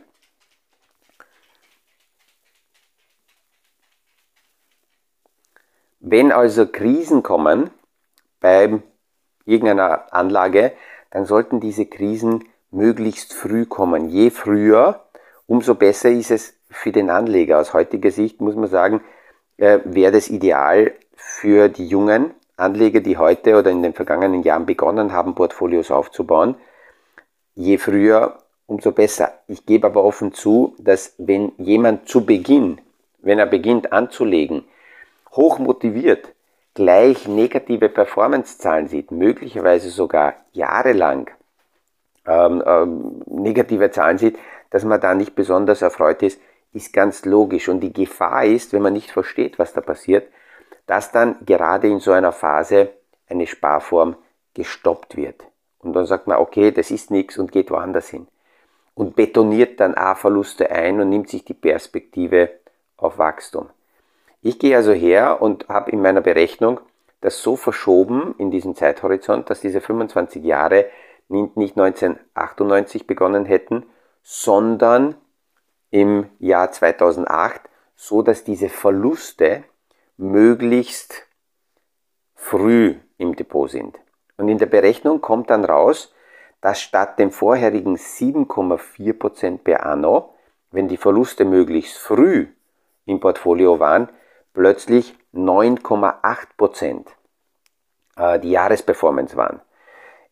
Wenn 5.98 6.32
also 6.32 6.66
Krisen 6.66 7.22
kommen 7.22 7.70
bei 8.40 8.80
irgendeiner 9.44 10.12
Anlage, 10.14 10.72
dann 11.10 11.26
sollten 11.26 11.60
diese 11.60 11.86
Krisen 11.86 12.48
möglichst 12.70 13.34
früh 13.34 13.66
kommen. 13.66 14.08
Je 14.08 14.30
früher, 14.30 15.04
umso 15.46 15.74
besser 15.74 16.10
ist 16.10 16.30
es 16.30 16.59
für 16.70 16.92
den 16.92 17.10
Anleger. 17.10 17.58
Aus 17.58 17.74
heutiger 17.74 18.10
Sicht 18.10 18.40
muss 18.40 18.54
man 18.54 18.68
sagen, 18.68 19.02
äh, 19.56 19.80
wäre 19.84 20.12
das 20.12 20.28
ideal 20.28 20.92
für 21.16 21.68
die 21.68 21.86
jungen 21.86 22.32
Anleger, 22.56 23.00
die 23.00 23.16
heute 23.16 23.58
oder 23.58 23.70
in 23.70 23.82
den 23.82 23.94
vergangenen 23.94 24.42
Jahren 24.42 24.66
begonnen 24.66 25.12
haben, 25.12 25.34
Portfolios 25.34 25.90
aufzubauen. 25.90 26.56
Je 27.54 27.78
früher, 27.78 28.38
umso 28.66 28.92
besser. 28.92 29.32
Ich 29.48 29.66
gebe 29.66 29.86
aber 29.86 30.04
offen 30.04 30.32
zu, 30.32 30.74
dass 30.78 31.14
wenn 31.18 31.52
jemand 31.58 32.08
zu 32.08 32.24
Beginn, 32.24 32.80
wenn 33.18 33.38
er 33.38 33.46
beginnt 33.46 33.92
anzulegen, 33.92 34.64
hoch 35.32 35.58
motiviert, 35.58 36.32
gleich 36.74 37.26
negative 37.26 37.88
Performance-Zahlen 37.88 38.88
sieht, 38.88 39.10
möglicherweise 39.10 39.90
sogar 39.90 40.34
jahrelang 40.52 41.30
ähm, 42.26 42.62
ähm, 42.64 43.22
negative 43.26 43.90
Zahlen 43.90 44.18
sieht, 44.18 44.38
dass 44.70 44.84
man 44.84 45.00
da 45.00 45.14
nicht 45.14 45.34
besonders 45.34 45.82
erfreut 45.82 46.22
ist, 46.22 46.40
ist 46.72 46.92
ganz 46.92 47.24
logisch. 47.24 47.68
Und 47.68 47.80
die 47.80 47.92
Gefahr 47.92 48.44
ist, 48.44 48.72
wenn 48.72 48.82
man 48.82 48.92
nicht 48.92 49.10
versteht, 49.10 49.58
was 49.58 49.72
da 49.72 49.80
passiert, 49.80 50.28
dass 50.86 51.12
dann 51.12 51.36
gerade 51.46 51.88
in 51.88 52.00
so 52.00 52.12
einer 52.12 52.32
Phase 52.32 52.90
eine 53.28 53.46
Sparform 53.46 54.16
gestoppt 54.54 55.16
wird. 55.16 55.44
Und 55.78 55.94
dann 55.94 56.06
sagt 56.06 56.26
man, 56.26 56.38
okay, 56.38 56.72
das 56.72 56.90
ist 56.90 57.10
nichts 57.10 57.38
und 57.38 57.52
geht 57.52 57.70
woanders 57.70 58.08
hin. 58.08 58.26
Und 58.94 59.16
betoniert 59.16 59.80
dann 59.80 59.94
A-Verluste 59.94 60.70
ein 60.70 61.00
und 61.00 61.08
nimmt 61.08 61.28
sich 61.28 61.44
die 61.44 61.54
Perspektive 61.54 62.50
auf 62.96 63.18
Wachstum. 63.18 63.70
Ich 64.42 64.58
gehe 64.58 64.76
also 64.76 64.92
her 64.92 65.40
und 65.40 65.68
habe 65.68 65.90
in 65.90 66.02
meiner 66.02 66.20
Berechnung 66.20 66.80
das 67.20 67.42
so 67.42 67.56
verschoben 67.56 68.34
in 68.38 68.50
diesem 68.50 68.74
Zeithorizont, 68.74 69.50
dass 69.50 69.60
diese 69.60 69.80
25 69.80 70.42
Jahre 70.42 70.86
nicht 71.28 71.78
1998 71.78 73.06
begonnen 73.06 73.44
hätten, 73.44 73.86
sondern 74.22 75.14
im 75.90 76.30
Jahr 76.38 76.70
2008, 76.70 77.62
so 77.96 78.22
dass 78.22 78.44
diese 78.44 78.68
Verluste 78.68 79.64
möglichst 80.16 81.26
früh 82.34 82.96
im 83.18 83.36
Depot 83.36 83.70
sind. 83.70 83.98
Und 84.36 84.48
in 84.48 84.58
der 84.58 84.66
Berechnung 84.66 85.20
kommt 85.20 85.50
dann 85.50 85.64
raus, 85.64 86.14
dass 86.60 86.80
statt 86.80 87.18
dem 87.18 87.30
vorherigen 87.30 87.96
7,4% 87.96 89.58
per 89.58 89.86
anno, 89.86 90.34
wenn 90.70 90.88
die 90.88 90.96
Verluste 90.96 91.44
möglichst 91.44 91.98
früh 91.98 92.48
im 93.06 93.20
Portfolio 93.20 93.80
waren, 93.80 94.08
plötzlich 94.52 95.16
9,8% 95.34 97.06
äh, 98.16 98.38
die 98.40 98.50
Jahresperformance 98.50 99.36
waren. 99.36 99.60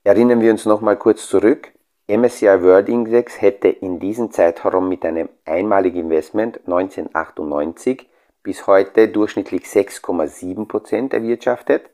Erinnern 0.05 0.41
wir 0.41 0.51
uns 0.51 0.65
nochmal 0.65 0.97
kurz 0.97 1.29
zurück. 1.29 1.73
MSCI 2.11 2.63
World 2.63 2.89
Index 2.89 3.43
hätte 3.43 3.69
in 3.69 4.01
diesem 4.01 4.31
Zeitraum 4.31 4.89
mit 4.89 5.05
einem 5.05 5.29
einmaligen 5.45 6.01
Investment 6.01 6.59
1998 6.65 8.09
bis 8.43 8.67
heute 8.67 9.09
durchschnittlich 9.09 9.65
6,7% 9.65 11.13
erwirtschaftet. 11.13 11.91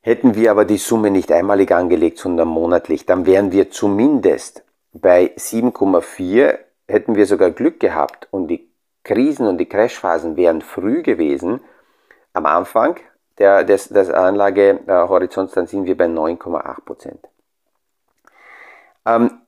Hätten 0.00 0.34
wir 0.34 0.52
aber 0.52 0.64
die 0.64 0.78
Summe 0.78 1.10
nicht 1.10 1.30
einmalig 1.30 1.70
angelegt, 1.72 2.16
sondern 2.16 2.48
monatlich, 2.48 3.04
dann 3.04 3.26
wären 3.26 3.52
wir 3.52 3.70
zumindest 3.70 4.64
bei 4.94 5.34
7,4, 5.36 6.58
hätten 6.88 7.14
wir 7.14 7.26
sogar 7.26 7.50
Glück 7.50 7.78
gehabt 7.78 8.26
und 8.30 8.48
die 8.48 8.70
Krisen 9.04 9.46
und 9.46 9.58
die 9.58 9.68
Crashphasen 9.68 10.38
wären 10.38 10.62
früh 10.62 11.02
gewesen, 11.02 11.60
am 12.32 12.46
Anfang 12.46 12.96
der, 13.36 13.64
des, 13.64 13.90
des 13.90 14.08
Anlagehorizonts, 14.08 15.52
dann 15.52 15.66
sind 15.66 15.84
wir 15.84 15.98
bei 15.98 16.06
9,8 16.06 16.84
Prozent. 16.86 17.28
Ähm, 19.10 19.40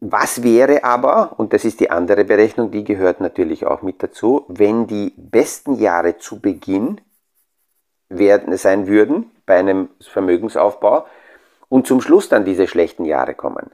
was 0.00 0.42
wäre 0.42 0.82
aber, 0.82 1.38
und 1.38 1.52
das 1.52 1.64
ist 1.64 1.78
die 1.78 1.90
andere 1.90 2.24
Berechnung, 2.24 2.70
die 2.72 2.82
gehört 2.82 3.20
natürlich 3.20 3.66
auch 3.66 3.82
mit 3.82 4.02
dazu, 4.02 4.44
wenn 4.48 4.86
die 4.88 5.12
besten 5.16 5.74
Jahre 5.74 6.18
zu 6.18 6.40
Beginn 6.40 7.00
werden, 8.08 8.56
sein 8.56 8.88
würden 8.88 9.30
bei 9.46 9.58
einem 9.58 9.90
Vermögensaufbau 10.00 11.06
und 11.68 11.86
zum 11.86 12.00
Schluss 12.00 12.28
dann 12.28 12.44
diese 12.44 12.66
schlechten 12.66 13.04
Jahre 13.04 13.34
kommen? 13.34 13.70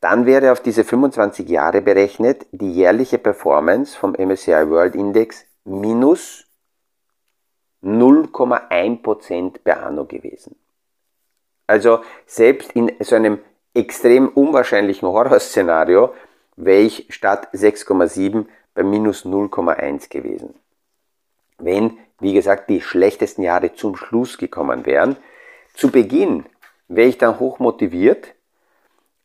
Dann 0.00 0.26
wäre 0.26 0.50
auf 0.50 0.60
diese 0.60 0.82
25 0.82 1.48
Jahre 1.48 1.80
berechnet 1.80 2.44
die 2.50 2.72
jährliche 2.72 3.18
Performance 3.18 3.96
vom 3.96 4.14
MSCI 4.14 4.68
World 4.68 4.96
Index 4.96 5.44
minus 5.64 6.44
0,1% 7.84 9.60
per 9.62 9.86
anno 9.86 10.06
gewesen. 10.06 10.56
Also 11.68 12.00
selbst 12.26 12.72
in 12.72 12.90
so 12.98 13.14
einem 13.14 13.38
extrem 13.74 14.28
unwahrscheinlichen 14.28 15.08
Horrorszenario 15.08 16.14
wäre 16.56 16.80
ich 16.80 17.06
statt 17.10 17.48
6,7 17.52 18.46
bei 18.74 18.82
minus 18.82 19.24
0,1 19.24 20.08
gewesen. 20.10 20.54
Wenn, 21.58 21.98
wie 22.20 22.34
gesagt, 22.34 22.68
die 22.70 22.80
schlechtesten 22.80 23.42
Jahre 23.42 23.74
zum 23.74 23.96
Schluss 23.96 24.38
gekommen 24.38 24.86
wären, 24.86 25.16
zu 25.74 25.90
Beginn 25.90 26.44
wäre 26.88 27.08
ich 27.08 27.18
dann 27.18 27.38
hoch 27.38 27.58
motiviert, 27.58 28.34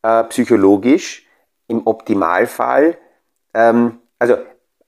äh, 0.04 0.24
psychologisch 0.26 1.28
im 1.68 1.86
Optimalfall, 1.86 2.98
ähm, 3.54 4.00
also 4.20 4.38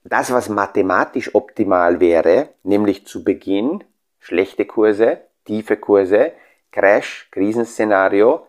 das, 0.04 0.32
was 0.32 0.48
mathematisch 0.48 1.34
optimal 1.34 2.00
wäre, 2.00 2.50
nämlich 2.62 3.06
zu 3.06 3.22
Beginn 3.22 3.84
schlechte 4.18 4.64
Kurse, 4.64 5.20
tiefe 5.44 5.76
Kurse, 5.76 6.32
Crash, 6.72 7.28
Krisenszenario, 7.32 8.46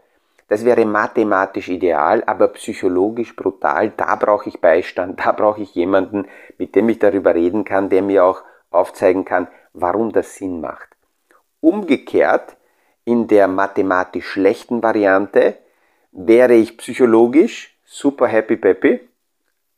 das 0.51 0.65
wäre 0.65 0.84
mathematisch 0.84 1.70
ideal, 1.70 2.25
aber 2.25 2.50
psychologisch 2.50 3.38
brutal. 3.38 3.93
Da 3.96 4.17
brauche 4.17 4.50
ich 4.50 4.60
Beistand, 4.60 5.17
da 5.25 5.31
brauche 5.31 5.62
ich 5.62 5.74
jemanden, 5.75 6.27
mit 6.58 6.75
dem 6.75 6.89
ich 6.89 7.00
darüber 7.00 7.34
reden 7.34 7.63
kann, 7.63 7.88
der 7.88 8.01
mir 8.01 8.25
auch 8.25 8.43
aufzeigen 8.70 9.24
kann, 9.24 9.48
warum 9.72 10.12
das 10.12 10.36
Sinn 10.36 10.60
macht. 10.60 10.89
Umgekehrt, 11.62 12.58
in 13.05 13.29
der 13.29 13.48
mathematisch 13.48 14.27
schlechten 14.27 14.84
Variante 14.84 15.55
wäre 16.12 16.55
ich 16.55 16.77
psychologisch 16.77 17.74
super 17.86 18.27
happy 18.27 18.58
peppy, 18.58 19.00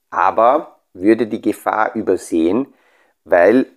aber 0.09 0.79
würde 0.93 1.27
die 1.27 1.41
Gefahr 1.41 1.93
übersehen, 1.93 2.73
weil 3.25 3.67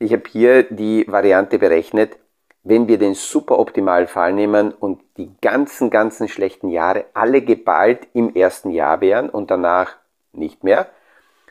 ich 0.00 0.12
habe 0.12 0.28
hier 0.28 0.64
die 0.64 1.04
Variante 1.06 1.60
berechnet, 1.60 2.18
wenn 2.62 2.88
wir 2.88 2.98
den 2.98 3.14
super 3.14 3.58
optimalen 3.58 4.06
Fall 4.06 4.32
nehmen 4.32 4.72
und 4.72 5.00
die 5.16 5.30
ganzen, 5.40 5.90
ganzen 5.90 6.28
schlechten 6.28 6.68
Jahre 6.68 7.06
alle 7.14 7.42
geballt 7.42 8.08
im 8.12 8.34
ersten 8.34 8.70
Jahr 8.70 9.00
wären 9.00 9.30
und 9.30 9.50
danach 9.50 9.96
nicht 10.32 10.62
mehr, 10.62 10.88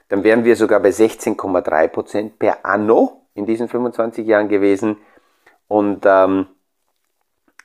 dann 0.10 0.24
wären 0.24 0.44
wir 0.44 0.56
sogar 0.56 0.80
bei 0.80 0.90
16,3% 0.90 2.32
per 2.38 2.66
anno 2.66 3.22
in 3.34 3.46
diesen 3.46 3.68
25 3.68 4.26
Jahren 4.26 4.50
gewesen. 4.50 4.98
Und 5.68 6.06
ähm, 6.06 6.48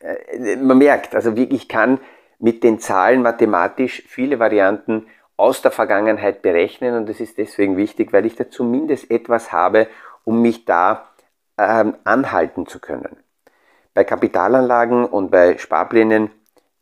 äh, 0.00 0.56
man 0.56 0.78
merkt, 0.78 1.14
also 1.14 1.32
ich 1.36 1.68
kann 1.68 2.00
mit 2.38 2.62
den 2.62 2.78
Zahlen 2.78 3.22
mathematisch 3.22 4.02
viele 4.06 4.38
Varianten 4.38 5.06
aus 5.36 5.62
der 5.62 5.70
Vergangenheit 5.70 6.42
berechnen 6.42 6.96
und 6.96 7.08
das 7.08 7.20
ist 7.20 7.38
deswegen 7.38 7.76
wichtig, 7.76 8.12
weil 8.12 8.24
ich 8.24 8.36
da 8.36 8.48
zumindest 8.48 9.10
etwas 9.10 9.52
habe, 9.52 9.88
um 10.24 10.42
mich 10.42 10.64
da 10.64 11.08
ähm, 11.58 11.96
anhalten 12.04 12.66
zu 12.66 12.78
können. 12.78 13.23
Bei 13.94 14.04
Kapitalanlagen 14.04 15.04
und 15.04 15.30
bei 15.30 15.56
Sparplänen 15.56 16.32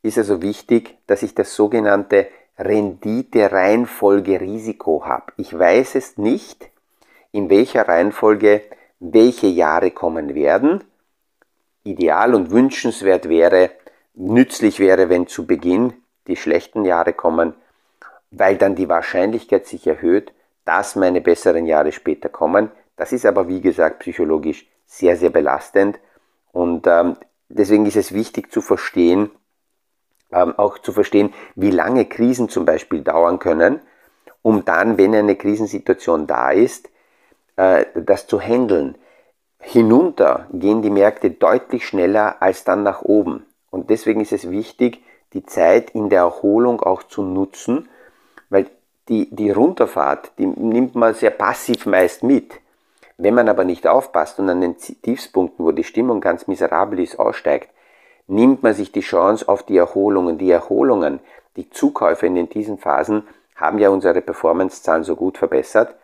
ist 0.03 0.17
also 0.17 0.41
wichtig, 0.41 0.97
dass 1.07 1.23
ich 1.23 1.35
das 1.35 1.55
sogenannte 1.55 2.29
Rendite-Reihenfolge-Risiko 2.59 5.05
habe. 5.05 5.31
Ich 5.37 5.57
weiß 5.57 5.95
es 5.95 6.17
nicht, 6.17 6.71
in 7.31 7.51
welcher 7.51 7.87
Reihenfolge 7.87 8.63
welche 8.99 9.49
Jahre 9.49 9.91
kommen 9.91 10.35
werden. 10.35 10.83
Ideal 11.85 12.35
und 12.35 12.51
wünschenswert 12.51 13.29
wäre, 13.29 13.71
nützlich 14.15 14.79
wäre, 14.79 15.11
wenn 15.11 15.27
zu 15.27 15.47
Beginn 15.47 15.93
die 16.29 16.37
schlechten 16.37 16.87
Jahre 16.87 17.13
kommen, 17.13 17.53
weil 18.31 18.57
dann 18.57 18.75
die 18.75 18.89
Wahrscheinlichkeit 18.89 19.67
sich 19.67 19.87
erhöht, 19.87 20.33
dass 20.65 20.97
meine 20.97 21.21
besseren 21.21 21.67
Jahre 21.67 21.93
später 21.93 22.31
kommen. 22.31 22.71
Das 22.97 23.13
ist 23.13 23.27
aber, 23.27 23.49
wie 23.49 23.61
gesagt, 23.61 23.99
psychologisch 23.99 24.67
sehr, 24.87 25.17
sehr 25.17 25.31
belastend. 25.31 25.99
Und 26.53 26.87
ähm, 26.87 27.17
deswegen 27.49 27.87
ist 27.87 27.97
es 27.97 28.13
wichtig 28.13 28.53
zu 28.53 28.61
verstehen, 28.61 29.31
ähm, 30.31 30.55
auch 30.59 30.79
zu 30.79 30.93
verstehen, 30.93 31.33
wie 31.55 31.71
lange 31.71 32.07
Krisen 32.07 32.49
zum 32.49 32.65
Beispiel 32.65 33.03
dauern 33.03 33.39
können, 33.39 33.81
um 34.43 34.65
dann, 34.65 34.99
wenn 34.99 35.15
eine 35.15 35.37
Krisensituation 35.37 36.27
da 36.27 36.51
ist, 36.51 36.91
äh, 37.57 37.87
das 37.95 38.27
zu 38.27 38.41
handeln. 38.41 38.97
Hinunter 39.59 40.49
gehen 40.53 40.83
die 40.83 40.91
Märkte 40.91 41.31
deutlich 41.31 41.87
schneller 41.87 42.43
als 42.43 42.65
dann 42.65 42.83
nach 42.83 43.03
oben. 43.03 43.47
Und 43.71 43.91
deswegen 43.91 44.21
ist 44.21 44.33
es 44.33 44.51
wichtig, 44.51 45.03
die 45.33 45.47
Zeit 45.47 45.91
in 45.91 46.09
der 46.11 46.21
Erholung 46.21 46.81
auch 46.83 47.05
zu 47.05 47.23
nutzen, 47.23 47.89
weil 48.51 48.67
die, 49.09 49.35
die 49.35 49.51
Runterfahrt, 49.51 50.33
die 50.39 50.47
nimmt 50.47 50.95
man 50.95 51.15
sehr 51.15 51.31
passiv 51.31 51.87
meist 51.87 52.23
mit. 52.23 52.53
Wenn 53.17 53.35
man 53.35 53.49
aber 53.49 53.65
nicht 53.65 53.87
aufpasst 53.87 54.39
und 54.39 54.49
an 54.49 54.61
den 54.61 54.77
Tiefspunkten, 54.77 55.65
wo 55.65 55.73
die 55.73 55.85
Stimmung 55.85 56.21
ganz 56.21 56.47
miserabel 56.47 57.01
ist, 57.01 57.19
aussteigt, 57.19 57.69
nimmt 58.27 58.63
man 58.63 58.75
sich 58.75 58.93
die 58.93 59.01
Chance 59.01 59.49
auf 59.49 59.63
die 59.63 59.77
Erholungen. 59.77 60.39
Die 60.39 60.51
Erholungen, 60.51 61.21
die 61.57 61.71
Zukäufe 61.71 62.27
in 62.27 62.49
diesen 62.49 62.79
Phasen 62.79 63.27
haben 63.55 63.79
ja 63.79 63.91
unsere 63.91 64.21
Performancezahlen 64.21 65.05
so 65.05 65.17
gut 65.17 65.39
verbessert. 65.39 65.95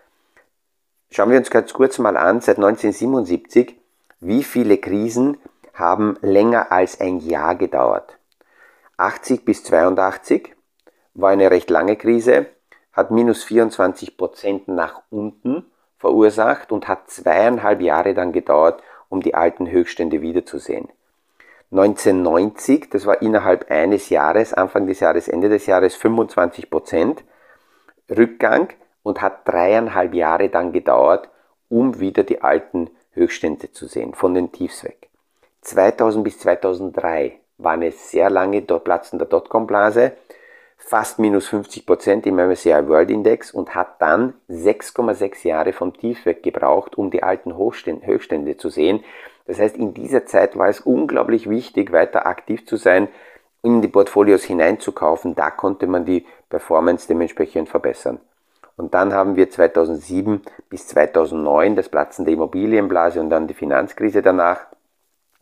Schauen 1.10 1.30
wir 1.30 1.38
uns 1.38 1.50
ganz 1.50 1.72
kurz 1.72 1.98
mal 1.98 2.16
an, 2.16 2.40
seit 2.40 2.58
1977, 2.58 3.74
wie 4.20 4.44
viele 4.44 4.76
Krisen 4.78 5.38
haben 5.72 6.18
länger 6.20 6.70
als 6.70 7.00
ein 7.00 7.18
Jahr 7.18 7.54
gedauert. 7.54 8.18
80 8.98 9.44
bis 9.44 9.64
82 9.64 10.54
war 11.14 11.30
eine 11.30 11.50
recht 11.50 11.70
lange 11.70 11.96
Krise, 11.96 12.46
hat 12.92 13.10
minus 13.10 13.44
24 13.44 14.16
Prozent 14.16 14.68
nach 14.68 15.02
unten 15.10 15.64
verursacht 15.98 16.72
und 16.72 16.88
hat 16.88 17.10
zweieinhalb 17.10 17.80
Jahre 17.80 18.14
dann 18.14 18.32
gedauert, 18.32 18.82
um 19.08 19.20
die 19.20 19.34
alten 19.34 19.70
Höchststände 19.70 20.20
wiederzusehen. 20.22 20.88
1990, 21.70 22.88
das 22.90 23.04
war 23.04 23.20
innerhalb 23.20 23.70
eines 23.70 24.08
Jahres, 24.08 24.54
Anfang 24.54 24.86
des 24.86 25.00
Jahres, 25.00 25.28
Ende 25.28 25.48
des 25.48 25.66
Jahres 25.66 25.94
25 25.96 26.70
Prozent 26.70 27.24
Rückgang 28.10 28.70
und 29.02 29.20
hat 29.20 29.46
dreieinhalb 29.46 30.14
Jahre 30.14 30.48
dann 30.48 30.72
gedauert, 30.72 31.28
um 31.68 32.00
wieder 32.00 32.22
die 32.22 32.42
alten 32.42 32.90
Höchststände 33.12 33.72
zu 33.72 33.86
sehen, 33.86 34.14
von 34.14 34.34
den 34.34 34.50
Tiefs 34.52 34.84
weg. 34.84 35.08
2000 35.62 36.24
bis 36.24 36.38
2003 36.38 37.38
war 37.58 37.72
eine 37.72 37.90
sehr 37.90 38.30
lange 38.30 38.62
Platzen 38.62 39.18
der 39.18 39.28
Dotcom-Blase, 39.28 40.12
fast 40.78 41.18
minus 41.18 41.48
50 41.48 41.84
Prozent 41.84 42.26
im 42.26 42.36
MSCI 42.36 42.88
World 42.88 43.10
Index 43.10 43.50
und 43.50 43.74
hat 43.74 44.00
dann 44.00 44.34
6,6 44.48 45.46
Jahre 45.46 45.72
vom 45.72 45.92
Tief 45.92 46.24
weg 46.24 46.42
gebraucht, 46.42 46.96
um 46.96 47.10
die 47.10 47.22
alten 47.22 47.56
Höchststände 47.56 48.56
zu 48.56 48.70
sehen. 48.70 49.04
Das 49.46 49.58
heißt, 49.58 49.76
in 49.76 49.92
dieser 49.92 50.24
Zeit 50.24 50.56
war 50.56 50.68
es 50.68 50.80
unglaublich 50.80 51.50
wichtig, 51.50 51.92
weiter 51.92 52.26
aktiv 52.26 52.66
zu 52.66 52.76
sein, 52.76 53.08
in 53.62 53.82
die 53.82 53.88
Portfolios 53.88 54.44
hineinzukaufen. 54.44 55.34
Da 55.34 55.50
konnte 55.50 55.86
man 55.86 56.04
die 56.04 56.24
Performance 56.48 57.08
dementsprechend 57.08 57.68
verbessern. 57.68 58.20
Und 58.76 58.94
dann 58.94 59.12
haben 59.12 59.36
wir 59.36 59.50
2007 59.50 60.42
bis 60.70 60.86
2009 60.86 61.74
das 61.74 61.88
Platzen 61.88 62.24
der 62.24 62.34
Immobilienblase 62.34 63.20
und 63.20 63.28
dann 63.28 63.48
die 63.48 63.54
Finanzkrise 63.54 64.22
danach. 64.22 64.60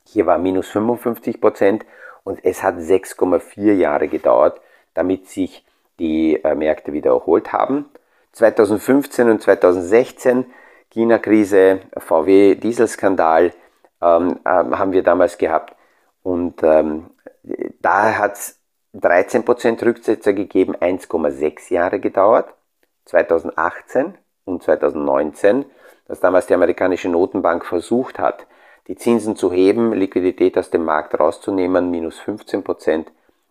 Hier 0.07 0.25
war 0.25 0.39
minus 0.39 0.69
55 0.69 1.41
Prozent 1.41 1.85
und 2.25 2.43
es 2.45 2.63
hat 2.63 2.77
6,4 2.77 3.75
Jahre 3.75 4.09
gedauert, 4.09 4.61
damit 4.97 5.29
sich 5.29 5.65
die 5.99 6.43
äh, 6.43 6.55
Märkte 6.55 6.93
wieder 6.93 7.11
erholt 7.11 7.53
haben. 7.53 7.87
2015 8.33 9.31
und 9.31 9.43
2016 9.43 10.47
China-Krise, 10.91 11.81
VW-Dieselskandal, 11.97 13.53
ähm, 14.03 14.41
ähm, 14.45 14.79
haben 14.79 14.93
wir 14.93 15.03
damals 15.03 15.39
gehabt. 15.39 15.75
Und 16.23 16.63
ähm, 16.63 17.11
da 17.81 18.19
hat 18.19 18.35
es 18.35 18.61
13% 18.95 19.85
Rücksetzer 19.85 20.33
gegeben, 20.33 20.75
1,6 20.77 21.73
Jahre 21.73 22.01
gedauert. 22.01 22.55
2018 23.07 24.15
und 24.45 24.63
2019, 24.63 25.65
dass 26.09 26.21
damals 26.21 26.47
die 26.47 26.55
amerikanische 26.55 27.09
Notenbank 27.09 27.65
versucht 27.65 28.19
hat, 28.19 28.47
die 28.89 28.97
Zinsen 28.97 29.37
zu 29.37 29.53
heben, 29.53 29.93
Liquidität 29.93 30.57
aus 30.59 30.71
dem 30.71 30.85
Markt 30.85 31.19
rauszunehmen, 31.19 31.91
minus 31.91 32.21
15% 32.21 33.07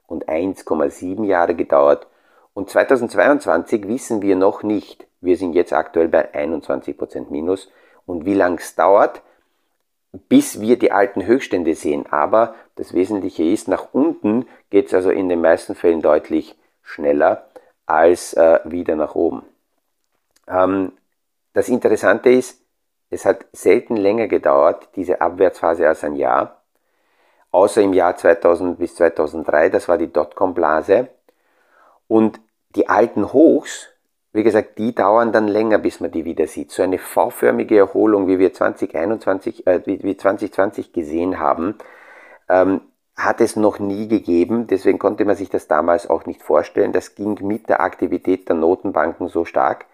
und 0.08 0.28
1,7 0.28 1.26
Jahre 1.26 1.56
gedauert. 1.56 2.08
Und 2.54 2.70
2022 2.70 3.88
wissen 3.88 4.22
wir 4.22 4.36
noch 4.36 4.64
nicht. 4.64 5.08
Wir 5.22 5.38
sind 5.38 5.54
jetzt 5.54 5.74
aktuell 5.74 6.08
bei 6.08 6.34
21% 6.34 7.30
minus. 7.30 7.70
Und 8.06 8.26
wie 8.26 8.34
lang 8.34 8.60
es 8.60 8.76
dauert, 8.76 9.22
bis 10.30 10.62
wir 10.62 10.78
die 10.78 10.92
alten 10.92 11.26
Höchststände 11.26 11.76
sehen. 11.76 12.06
Aber 12.10 12.56
das 12.76 12.94
Wesentliche 12.94 13.44
ist, 13.44 13.68
nach 13.68 13.88
unten 13.94 14.48
geht 14.70 14.88
es 14.88 14.94
also 14.94 15.10
in 15.10 15.30
den 15.30 15.42
meisten 15.42 15.76
Fällen 15.76 16.02
deutlich 16.02 16.58
schneller 16.82 17.48
als 17.86 18.34
äh, 18.34 18.60
wieder 18.64 18.96
nach 18.96 19.16
oben. 19.16 19.44
Ähm, 20.48 20.92
das 21.54 21.70
Interessante 21.70 22.30
ist, 22.30 22.62
es 23.10 23.26
hat 23.26 23.46
selten 23.52 23.96
länger 23.96 24.28
gedauert, 24.28 24.90
diese 24.96 25.22
Abwärtsphase 25.22 25.88
als 25.88 26.04
ein 26.04 26.16
Jahr, 26.16 26.55
außer 27.56 27.82
im 27.82 27.94
Jahr 27.94 28.18
2000 28.18 28.78
bis 28.78 28.96
2003, 28.96 29.70
das 29.70 29.88
war 29.88 29.98
die 29.98 30.12
Dotcom-Blase. 30.12 31.08
Und 32.08 32.40
die 32.76 32.90
alten 32.90 33.32
Hochs, 33.32 33.88
wie 34.34 34.44
gesagt, 34.44 34.78
die 34.78 34.94
dauern 34.94 35.32
dann 35.32 35.48
länger, 35.48 35.78
bis 35.78 36.02
man 36.02 36.12
die 36.12 36.26
wieder 36.26 36.48
sieht. 36.48 36.72
So 36.72 36.84
eine 36.84 36.98
V-förmige 36.98 37.78
Erholung, 37.78 38.28
wie 38.28 38.40
wir 38.40 38.54
2021, 38.54 39.66
äh, 39.66 39.82
wie, 39.86 40.04
wie 40.04 40.18
2020 40.18 40.92
gesehen 40.92 41.40
haben, 41.40 41.78
ähm, 42.50 42.82
hat 43.16 43.40
es 43.40 43.56
noch 43.56 43.80
nie 43.80 44.10
gegeben. 44.10 44.68
Deswegen 44.68 45.00
konnte 45.00 45.24
man 45.24 45.38
sich 45.38 45.50
das 45.50 45.70
damals 45.70 46.10
auch 46.10 46.26
nicht 46.26 46.44
vorstellen. 46.44 46.92
Das 46.92 47.16
ging 47.16 47.40
mit 47.42 47.70
der 47.70 47.80
Aktivität 47.80 48.50
der 48.50 48.58
Notenbanken 48.58 49.30
so 49.30 49.46
stark. 49.46 49.86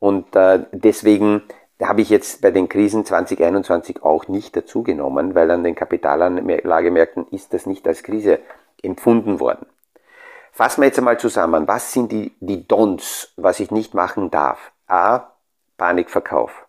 Und 0.00 0.34
äh, 0.34 0.64
deswegen 0.72 1.42
habe 1.88 2.02
ich 2.02 2.10
jetzt 2.10 2.42
bei 2.42 2.50
den 2.50 2.68
Krisen 2.68 3.04
2021 3.04 4.02
auch 4.02 4.28
nicht 4.28 4.54
dazugenommen, 4.56 5.34
weil 5.34 5.50
an 5.50 5.64
den 5.64 5.74
Kapitalanlagemärkten 5.74 7.26
ist 7.30 7.54
das 7.54 7.66
nicht 7.66 7.86
als 7.88 8.02
Krise 8.02 8.38
empfunden 8.82 9.40
worden. 9.40 9.66
Fassen 10.52 10.82
wir 10.82 10.88
jetzt 10.88 10.98
einmal 10.98 11.18
zusammen. 11.18 11.68
Was 11.68 11.92
sind 11.92 12.12
die, 12.12 12.34
die 12.40 12.66
Dons, 12.66 13.32
was 13.36 13.60
ich 13.60 13.70
nicht 13.70 13.94
machen 13.94 14.30
darf? 14.30 14.72
A. 14.86 15.28
Panikverkauf. 15.78 16.66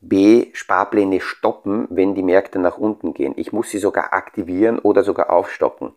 B. 0.00 0.46
Sparpläne 0.52 1.20
stoppen, 1.20 1.88
wenn 1.90 2.14
die 2.14 2.22
Märkte 2.22 2.58
nach 2.58 2.78
unten 2.78 3.14
gehen. 3.14 3.34
Ich 3.36 3.52
muss 3.52 3.70
sie 3.70 3.78
sogar 3.78 4.12
aktivieren 4.12 4.78
oder 4.78 5.02
sogar 5.02 5.30
aufstocken. 5.30 5.92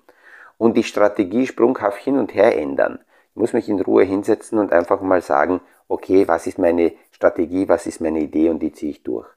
Und 0.57 0.75
die 0.75 0.83
Strategie 0.83 1.47
sprunghaft 1.47 2.01
hin 2.01 2.17
und 2.17 2.33
her 2.33 2.57
ändern. 2.57 2.99
Ich 3.29 3.35
muss 3.35 3.53
mich 3.53 3.69
in 3.69 3.79
Ruhe 3.79 4.03
hinsetzen 4.03 4.59
und 4.59 4.73
einfach 4.73 5.01
mal 5.01 5.21
sagen, 5.21 5.61
okay, 5.87 6.27
was 6.27 6.47
ist 6.47 6.57
meine 6.57 6.93
Strategie, 7.21 7.69
was 7.69 7.85
ist 7.85 8.01
meine 8.01 8.19
Idee 8.19 8.49
und 8.49 8.57
die 8.59 8.73
ziehe 8.73 8.93
ich 8.93 9.03
durch. 9.03 9.27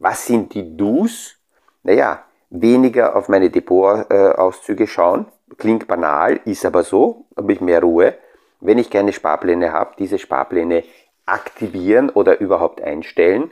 Was 0.00 0.26
sind 0.26 0.52
die 0.54 0.76
Do's? 0.76 1.36
Naja, 1.84 2.24
weniger 2.50 3.14
auf 3.14 3.28
meine 3.28 3.50
Depotauszüge 3.50 4.88
schauen. 4.88 5.26
Klingt 5.56 5.86
banal, 5.86 6.40
ist 6.44 6.66
aber 6.66 6.82
so, 6.82 7.26
habe 7.36 7.52
ich 7.52 7.60
mehr 7.60 7.82
Ruhe. 7.82 8.16
wenn 8.60 8.78
ich 8.78 8.90
keine 8.90 9.12
Sparpläne 9.12 9.72
habe, 9.72 9.94
diese 9.98 10.18
Sparpläne 10.18 10.84
aktivieren 11.26 12.10
oder 12.10 12.40
überhaupt 12.40 12.80
einstellen. 12.80 13.50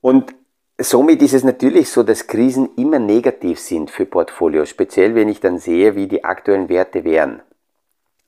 Und 0.00 0.34
somit 0.78 1.22
ist 1.22 1.34
es 1.34 1.44
natürlich 1.44 1.90
so, 1.90 2.02
dass 2.02 2.26
Krisen 2.26 2.70
immer 2.76 2.98
negativ 2.98 3.60
sind 3.60 3.90
für 3.90 4.06
Portfolios, 4.06 4.68
speziell 4.68 5.14
wenn 5.14 5.28
ich 5.28 5.40
dann 5.40 5.58
sehe, 5.58 5.94
wie 5.94 6.08
die 6.08 6.24
aktuellen 6.24 6.68
Werte 6.68 7.04
wären. 7.04 7.42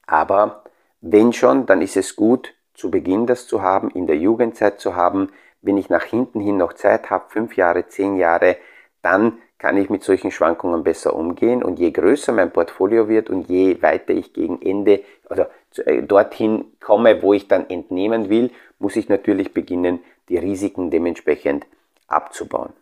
Aber 0.07 0.63
wenn 1.01 1.33
schon, 1.33 1.67
dann 1.67 1.83
ist 1.83 1.97
es 1.97 2.15
gut, 2.17 2.55
zu 2.77 2.91
Beginn 2.91 3.27
das 3.27 3.47
zu 3.47 3.63
haben, 3.63 3.91
in 3.91 4.07
der 4.07 4.17
Jugendzeit 4.17 4.81
zu 4.81 4.95
haben. 4.95 5.31
Wenn 5.63 5.79
ich 5.79 5.89
nach 5.89 6.05
hinten 6.05 6.41
hin 6.41 6.57
noch 6.57 6.75
Zeit 6.75 7.11
habe, 7.11 7.25
fünf 7.29 7.57
Jahre, 7.57 7.89
zehn 7.89 8.17
Jahre, 8.17 8.57
dann 9.03 9.39
kann 9.59 9.77
ich 9.77 9.89
mit 9.89 10.05
solchen 10.05 10.31
Schwankungen 10.31 10.85
besser 10.85 11.15
umgehen. 11.15 11.63
Und 11.63 11.79
je 11.79 11.91
größer 11.91 12.33
mein 12.33 12.53
Portfolio 12.53 13.09
wird 13.09 13.31
und 13.31 13.49
je 13.49 13.81
weiter 13.83 14.13
ich 14.13 14.33
gegen 14.33 14.61
Ende 14.61 15.01
oder 15.31 15.51
äh, 15.85 16.03
dorthin 16.03 16.73
komme, 16.81 17.23
wo 17.23 17.33
ich 17.33 17.49
dann 17.49 17.69
entnehmen 17.71 18.29
will, 18.29 18.51
muss 18.79 18.97
ich 18.97 19.09
natürlich 19.09 19.55
beginnen, 19.55 20.01
die 20.29 20.39
Risiken 20.39 20.91
dementsprechend 20.91 21.67
abzubauen. 22.09 22.73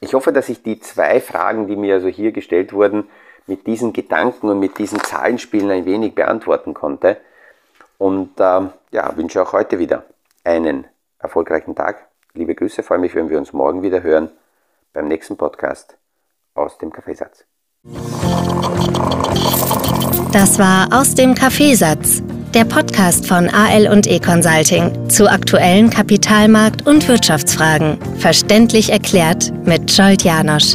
Ich 0.00 0.14
hoffe, 0.14 0.32
dass 0.32 0.48
ich 0.48 0.62
die 0.62 0.80
zwei 0.80 1.20
Fragen, 1.20 1.66
die 1.66 1.76
mir 1.76 1.94
also 1.94 2.08
hier 2.08 2.32
gestellt 2.32 2.72
wurden, 2.72 3.08
mit 3.46 3.66
diesen 3.66 3.92
Gedanken 3.92 4.48
und 4.48 4.60
mit 4.60 4.78
diesen 4.78 5.00
Zahlenspielen 5.00 5.70
ein 5.70 5.84
wenig 5.84 6.14
beantworten 6.14 6.72
konnte. 6.72 7.18
Und 8.00 8.40
äh, 8.40 8.60
ja, 8.92 9.14
wünsche 9.14 9.42
auch 9.42 9.52
heute 9.52 9.78
wieder 9.78 10.04
einen 10.42 10.86
erfolgreichen 11.18 11.74
Tag. 11.76 12.08
Liebe 12.32 12.54
Grüße, 12.54 12.82
freue 12.82 12.98
mich, 12.98 13.14
wenn 13.14 13.28
wir 13.28 13.36
uns 13.36 13.52
morgen 13.52 13.82
wieder 13.82 14.02
hören 14.02 14.30
beim 14.94 15.06
nächsten 15.06 15.36
Podcast 15.36 15.98
aus 16.54 16.78
dem 16.78 16.90
Kaffeesatz. 16.90 17.44
Das 20.32 20.58
war 20.58 20.88
aus 20.98 21.14
dem 21.14 21.34
Kaffeesatz, 21.34 22.22
der 22.54 22.64
Podcast 22.64 23.26
von 23.26 23.50
AL 23.50 23.88
und 23.92 24.06
E 24.06 24.18
Consulting 24.18 25.10
zu 25.10 25.30
aktuellen 25.30 25.90
Kapitalmarkt- 25.90 26.86
und 26.86 27.06
Wirtschaftsfragen, 27.06 27.98
verständlich 28.16 28.90
erklärt 28.90 29.52
mit 29.66 29.90
Scholt 29.90 30.22
Janosch. 30.22 30.74